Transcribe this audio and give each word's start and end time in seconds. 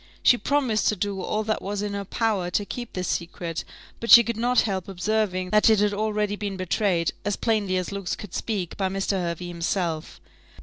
She 0.23 0.35
promised 0.35 0.87
to 0.87 0.95
do 0.95 1.21
all 1.21 1.43
that 1.43 1.61
was 1.61 1.83
in 1.83 1.93
her 1.93 2.03
power 2.05 2.49
to 2.49 2.65
keep 2.65 2.93
this 2.93 3.07
secret, 3.07 3.63
but 3.99 4.09
she 4.09 4.23
could 4.23 4.35
not 4.35 4.61
help 4.61 4.87
observing 4.87 5.51
that 5.51 5.69
it 5.69 5.79
had 5.79 5.93
already 5.93 6.35
been 6.35 6.57
betrayed, 6.57 7.11
as 7.23 7.35
plainly 7.35 7.77
as 7.77 7.91
looks 7.91 8.15
could 8.15 8.33
speak, 8.33 8.75
by 8.77 8.89
Mr. 8.89 9.11
Hervey 9.11 9.49
himself. 9.49 10.19